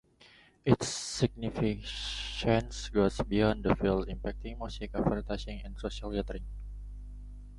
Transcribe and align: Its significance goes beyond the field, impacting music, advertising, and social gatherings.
Its 0.65 0.87
significance 0.87 2.89
goes 2.91 3.21
beyond 3.21 3.63
the 3.63 3.75
field, 3.75 4.07
impacting 4.07 4.57
music, 4.57 4.89
advertising, 4.95 5.61
and 5.63 5.77
social 5.77 6.09
gatherings. 6.11 6.47